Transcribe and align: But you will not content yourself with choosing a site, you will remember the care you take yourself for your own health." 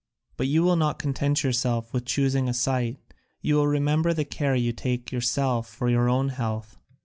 But 0.35 0.47
you 0.47 0.63
will 0.63 0.77
not 0.77 0.97
content 0.97 1.43
yourself 1.43 1.93
with 1.93 2.05
choosing 2.05 2.49
a 2.49 2.55
site, 2.55 2.97
you 3.43 3.53
will 3.53 3.67
remember 3.67 4.15
the 4.15 4.25
care 4.25 4.55
you 4.55 4.73
take 4.73 5.11
yourself 5.11 5.69
for 5.69 5.91
your 5.91 6.09
own 6.09 6.29
health." 6.29 6.79